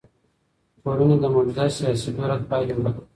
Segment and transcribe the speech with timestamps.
[0.81, 3.01] ټولني د موجوده سياسي قدرت پايلې وليدلې.